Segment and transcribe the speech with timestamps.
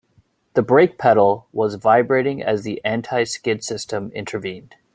[0.55, 4.73] The brake pedal was vibrating as the anti-skid system intervened.